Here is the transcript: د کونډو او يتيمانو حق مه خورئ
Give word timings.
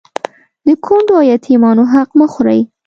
د 0.65 0.67
کونډو 0.85 1.13
او 1.19 1.23
يتيمانو 1.31 1.83
حق 1.93 2.09
مه 2.19 2.27
خورئ 2.33 2.61